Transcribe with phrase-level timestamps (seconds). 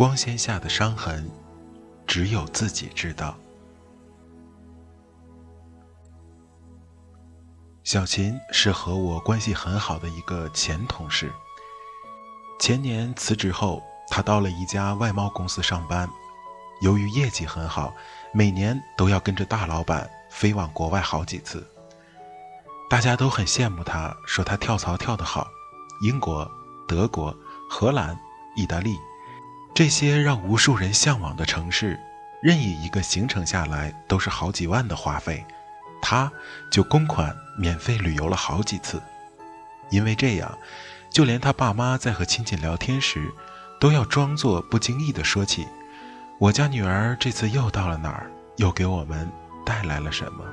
[0.00, 1.30] 光线下的伤痕，
[2.06, 3.36] 只有自己知道。
[7.84, 11.30] 小琴是和我关系很好的一个前同事。
[12.58, 16.08] 前年辞职后，她到了一家外贸公司上班。
[16.80, 17.92] 由于业绩很好，
[18.32, 21.62] 每年都要跟着大老板飞往国外好几次。
[22.88, 25.46] 大家都很羡慕他，说他跳槽跳得好。
[26.00, 26.50] 英国、
[26.88, 27.36] 德国、
[27.68, 28.18] 荷兰、
[28.56, 28.96] 意大利。
[29.74, 31.98] 这些让无数人向往的城市，
[32.42, 35.44] 任意一个行程下来都是好几万的花费，
[36.02, 36.30] 他
[36.70, 39.00] 就公款免费旅游了好几次。
[39.88, 40.58] 因为这样，
[41.10, 43.32] 就连他爸妈在和亲戚聊天时，
[43.80, 45.66] 都要装作不经意地说起
[46.38, 49.30] ：“我家女儿这次又到了哪儿，又给我们
[49.64, 50.44] 带来了什么。”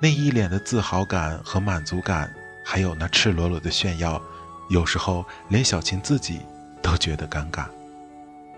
[0.00, 2.32] 那一脸的自豪感和满足感，
[2.64, 4.20] 还有那赤裸裸的炫耀，
[4.70, 6.40] 有时候连小琴自己。
[6.86, 7.66] 都觉得尴尬。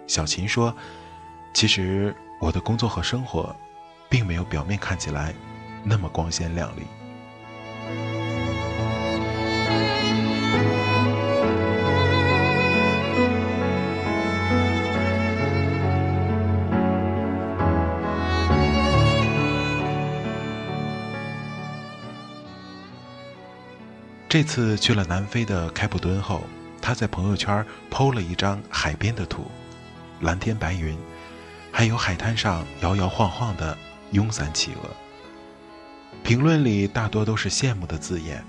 [0.07, 0.75] 小琴说
[1.55, 3.57] ：“其实我的工作和生活，
[4.07, 5.35] 并没有表面看起来
[5.83, 6.83] 那么光鲜亮丽。”
[24.29, 26.43] 这次去了南非的开普敦后。
[26.89, 29.45] 他在朋友圈剖了一张海边的图，
[30.23, 30.97] 蓝天白云，
[31.71, 33.77] 还有海滩上摇摇晃晃的
[34.15, 34.89] 慵散企鹅。
[36.25, 38.43] 评论里大多都是羡慕的字眼，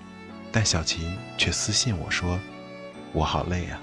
[0.54, 2.40] 但小琴却私信我说
[3.12, 3.78] ：“我好累呀，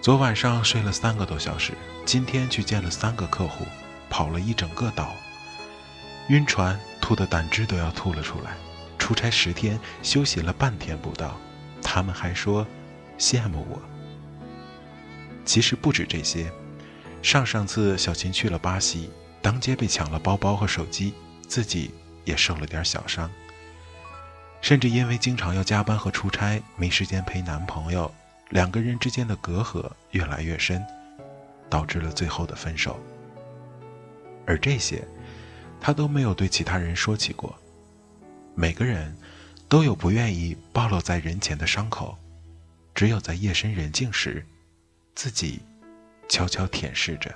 [0.00, 1.72] 昨晚上睡了三个多小时，
[2.06, 3.66] 今天去见了三个客户，
[4.08, 5.16] 跑了一整个岛，
[6.28, 8.52] 晕船吐的胆汁都要吐了出来。
[9.00, 11.36] 出差十天，休息了半天不到，
[11.82, 12.64] 他们还说。”
[13.20, 13.80] 羡慕我。
[15.44, 16.50] 其实不止这些，
[17.22, 19.10] 上上次小琴去了巴西，
[19.42, 21.12] 当街被抢了包包和手机，
[21.46, 21.90] 自己
[22.24, 23.30] 也受了点小伤。
[24.62, 28.12] 甚至因为经常要加班和出差，没时间陪男朋友，
[28.48, 30.84] 两个人之间的隔阂越来越深，
[31.68, 32.98] 导致了最后的分手。
[34.46, 35.06] 而这些，
[35.80, 37.54] 他都没有对其他人说起过。
[38.54, 39.16] 每个人，
[39.68, 42.18] 都有不愿意暴露在人前的伤口。
[42.94, 44.44] 只有在夜深人静时，
[45.14, 45.60] 自己
[46.28, 47.34] 悄悄舔舐着。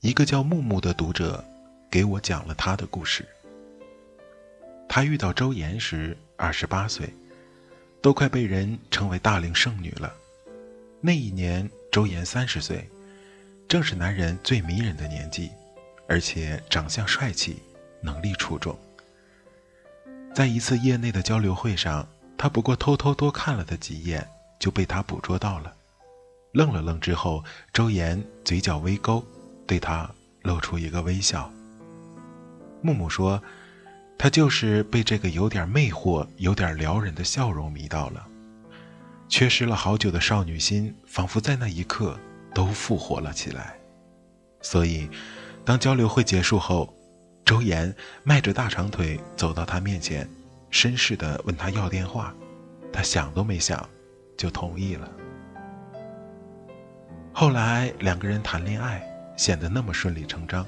[0.00, 1.44] 一个叫木木的读者
[1.90, 3.26] 给我讲了他的故事。
[4.96, 7.14] 他遇到周岩时，二十八岁，
[8.00, 10.10] 都快被人称为大龄剩女了。
[11.02, 12.88] 那一年，周岩三十岁，
[13.68, 15.50] 正是男人最迷人的年纪，
[16.08, 17.58] 而且长相帅气，
[18.00, 18.74] 能力出众。
[20.34, 22.08] 在一次业内的交流会上，
[22.38, 24.26] 他不过偷偷多看了他几眼，
[24.58, 25.74] 就被他捕捉到了。
[26.52, 29.22] 愣了愣之后，周岩嘴角微勾，
[29.66, 30.10] 对他
[30.40, 31.52] 露出一个微笑。
[32.80, 33.38] 木木说。
[34.18, 38.26] 他就是被这个有点魅惑、有点撩人的笑容迷到了，
[39.28, 42.18] 缺失了好久的少女心，仿佛在那一刻
[42.54, 43.76] 都复活了起来。
[44.62, 45.08] 所以，
[45.64, 46.92] 当交流会结束后，
[47.44, 50.28] 周岩迈着大长腿走到他面前，
[50.72, 52.34] 绅士地问他要电话，
[52.92, 53.88] 他想都没想，
[54.36, 55.08] 就同意了。
[57.32, 60.66] 后来两个人谈恋爱，显得那么顺理成章。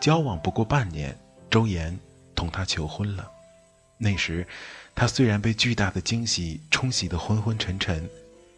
[0.00, 1.16] 交往不过半年，
[1.50, 1.96] 周岩
[2.34, 3.30] 同他求婚了。
[3.96, 4.46] 那时，
[4.94, 8.08] 他虽然被巨大的惊喜冲洗得昏昏沉沉，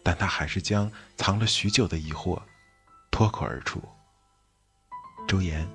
[0.02, 2.40] 但他还是将藏了许久的疑惑
[3.11, 3.81] 脱口而出
[5.28, 5.69] ：“周岩，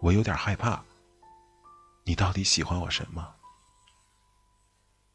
[0.00, 0.82] 我有点害怕。
[2.04, 3.34] 你到底喜欢我什么？”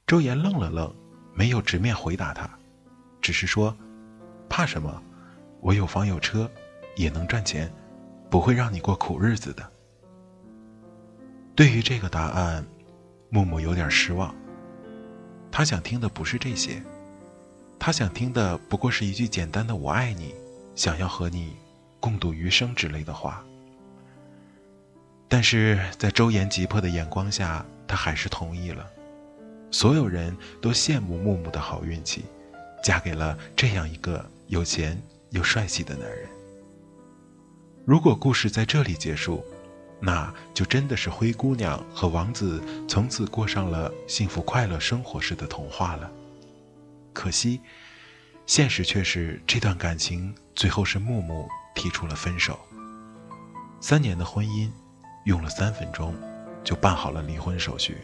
[0.06, 0.96] 周岩愣了愣，
[1.34, 2.50] 没有直面回答他，
[3.22, 3.76] 只是说
[4.48, 5.04] ：“怕什么？
[5.60, 6.50] 我有房有车，
[6.96, 7.74] 也能赚钱，
[8.30, 9.70] 不会让你过苦日子的。”
[11.58, 12.66] 对于这个答案。
[13.30, 14.34] 木木有点失望。
[15.52, 16.82] 他想听的不是这些，
[17.78, 20.34] 他想听的不过是一句简单的“我爱你”，
[20.76, 21.58] 想要和你
[22.00, 23.44] 共度余生之类的话。
[25.28, 28.88] 但是在周岩急迫的眼光下，他还是同意了。
[29.70, 32.24] 所有人都羡慕木木的好运气，
[32.82, 34.98] 嫁给了这样一个有钱
[35.32, 36.30] 又帅气的男人。
[37.84, 39.44] 如果故事在这里结束，
[40.00, 46.12] 那就真的是灰姑娘和王子从此过上了幸福快乐生活似的童话了。
[47.14, 47.60] 可惜，
[48.46, 52.60] 现实却是这段感情最后是木木提出了分手。
[53.80, 54.70] 三年的婚姻，
[55.26, 56.14] 用了三分钟，
[56.64, 57.98] 就办好了离婚手续。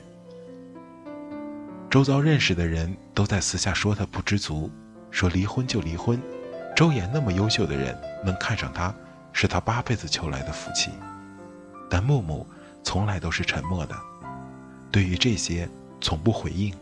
[1.92, 4.72] 周遭认识的人都在私下说他不知足，
[5.12, 6.20] 说离婚就离婚，
[6.76, 7.96] 周岩那么优秀的人
[8.26, 8.92] 能看上他，
[9.32, 10.90] 是他八辈子求来的福气。
[11.94, 12.44] 但木木
[12.82, 13.96] 从来都是沉默的，
[14.92, 15.70] 对于这些
[16.02, 16.76] 从不回应，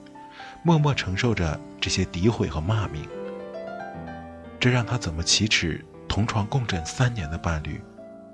[0.64, 3.06] 默默承受着这些诋毁和骂名。
[4.58, 7.82] 这让他怎么启齿同床共枕三年的伴侣，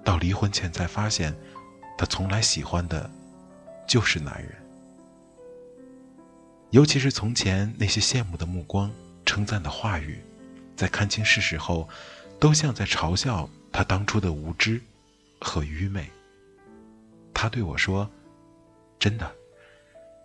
[0.03, 1.35] 到离婚前才发现，
[1.97, 3.09] 他从来喜欢的，
[3.87, 4.51] 就是男人。
[6.69, 8.91] 尤其是从前那些羡慕的目光、
[9.25, 10.19] 称赞的话语，
[10.75, 11.89] 在看清事实后，
[12.39, 14.79] 都像在嘲笑他当初的无知
[15.39, 16.07] 和愚昧。
[17.39, 18.09] 他对我说
[18.97, 19.31] ：“真的，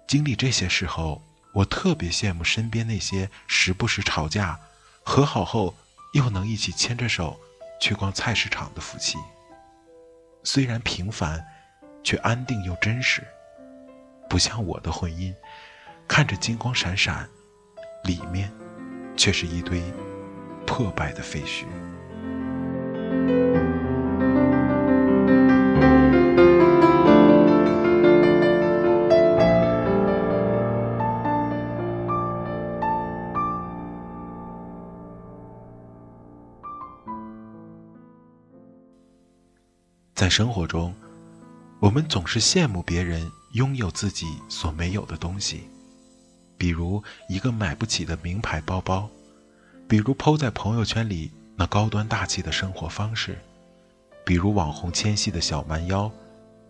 [0.09, 1.21] 经历这些事后，
[1.53, 4.59] 我特别羡慕身边那些时不时吵架、
[5.03, 5.75] 和好后
[6.15, 7.39] 又能一起牵着手
[7.79, 9.19] 去逛菜市场的夫妻。
[10.43, 11.45] 虽然平凡，
[12.03, 13.23] 却安定又真实，
[14.27, 15.35] 不像我的婚姻，
[16.09, 17.29] 看着金光闪闪，
[18.05, 18.51] 里面
[19.19, 19.83] 却是一堆
[20.67, 21.67] 破败的废墟。”
[40.23, 40.95] 在生活中，
[41.81, 45.63] 我们总是羡慕别人拥有自己所没有的东西，
[46.57, 49.11] 比如一个买不起的名牌包包，
[49.89, 53.37] 比如抛在朋友圈里那高端大气的生活方式，
[54.25, 56.09] 比如网红纤细的小蛮腰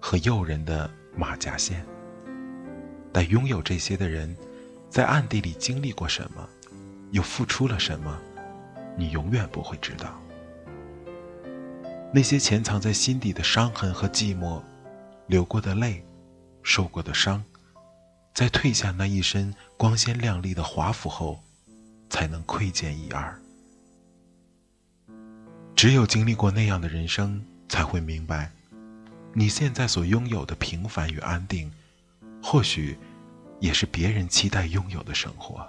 [0.00, 1.84] 和诱人的马甲线。
[3.12, 4.34] 但拥有这些的人，
[4.88, 6.48] 在暗地里经历过什么，
[7.10, 8.18] 又付出了什么，
[8.96, 10.18] 你永远不会知道。
[12.14, 14.60] 那些潜藏在心底的伤痕和寂寞，
[15.28, 16.04] 流过的泪，
[16.62, 17.42] 受过的伤，
[18.34, 21.42] 在褪下那一身光鲜亮丽的华服后，
[22.10, 23.34] 才能窥见一二。
[25.74, 28.52] 只有经历过那样的人生，才会明白，
[29.32, 31.72] 你现在所拥有的平凡与安定，
[32.42, 32.98] 或许，
[33.58, 35.66] 也是别人期待拥有的生活。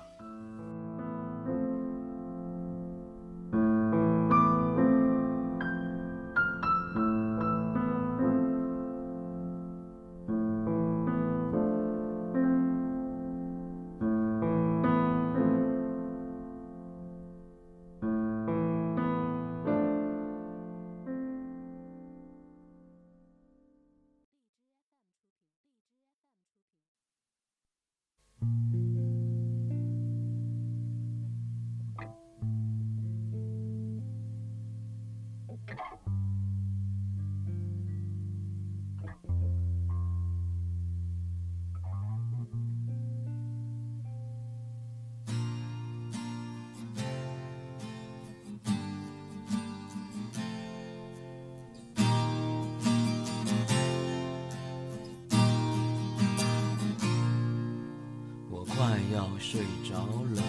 [59.39, 59.95] 睡着
[60.35, 60.43] 了，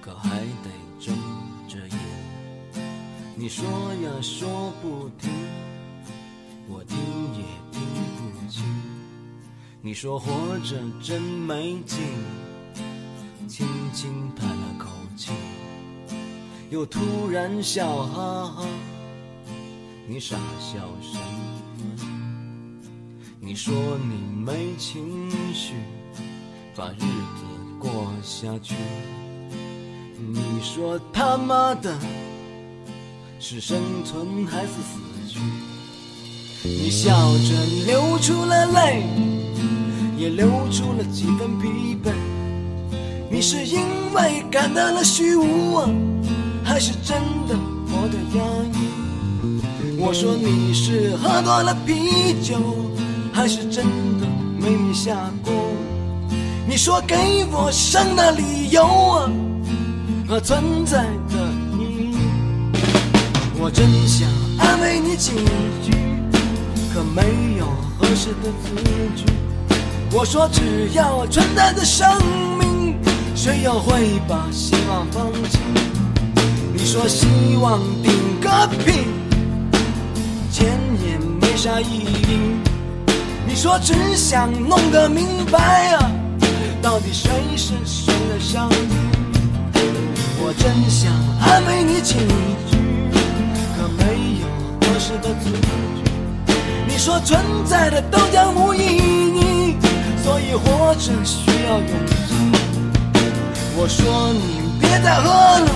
[0.00, 1.14] 可还得睁
[1.68, 1.98] 着眼。
[3.34, 5.30] 你说呀说不停，
[6.68, 6.96] 我听
[7.34, 7.80] 也听
[8.16, 8.64] 不清。
[9.80, 11.98] 你说活着真没劲，
[13.48, 13.66] 轻
[14.36, 15.32] 叹了口气，
[16.70, 18.66] 又突然笑哈哈。
[20.08, 21.22] 你傻笑什么？
[23.40, 25.74] 你说你没情绪，
[26.82, 27.44] 把日子
[27.78, 28.74] 过下去。
[30.18, 31.96] 你说他妈的，
[33.38, 34.98] 是生存还是死
[35.28, 35.38] 去？
[36.64, 39.04] 你笑着流出了泪，
[40.18, 41.68] 也流出了几分疲
[42.02, 42.10] 惫。
[43.30, 43.78] 你是因
[44.12, 45.88] 为感到了虚无啊，
[46.64, 50.00] 还是真的活得压抑？
[50.00, 52.56] 我说你是喝多了啤酒，
[53.32, 53.86] 还是真
[54.18, 54.26] 的
[54.58, 55.52] 没米下锅？
[56.64, 57.16] 你说给
[57.50, 59.30] 我生的理由啊，
[60.28, 61.36] 和存在的
[61.76, 62.16] 意义。
[63.58, 64.28] 我真想
[64.58, 65.32] 安慰你几
[65.82, 65.92] 句，
[66.94, 67.66] 可没有
[67.98, 68.74] 合适的字
[69.16, 69.24] 句。
[70.12, 72.08] 我说只要存在的生
[72.58, 72.96] 命，
[73.34, 75.58] 谁又会把希望放弃？
[76.72, 77.26] 你说希
[77.60, 79.08] 望顶个屁，
[80.50, 82.38] 钱也没啥意义。
[83.46, 86.11] 你说只想弄个明白啊，
[86.82, 88.76] 到底谁是谁的上帝？
[90.44, 92.14] 我真想安慰你几
[92.68, 92.76] 句，
[93.76, 94.02] 可没
[94.40, 94.46] 有
[94.80, 95.68] 合适的字句。
[96.88, 99.76] 你说存在的都将无意义，
[100.24, 101.86] 所以活着需要勇
[102.26, 102.34] 气。
[103.76, 105.70] 我说你别再喝了，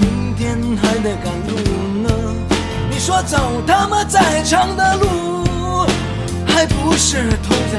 [0.00, 1.54] 明天还得赶路
[2.02, 2.10] 呢。
[2.90, 5.86] 你说走他妈再长的路，
[6.48, 7.78] 还不是投下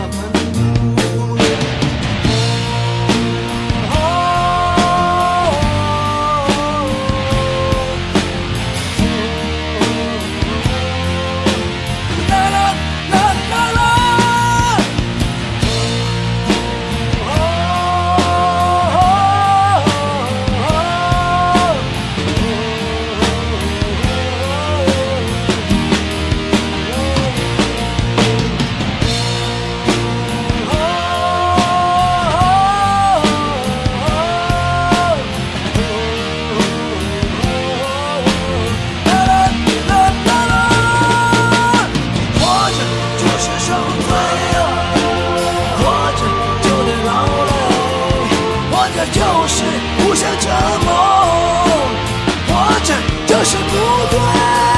[53.37, 54.76] 这是不对，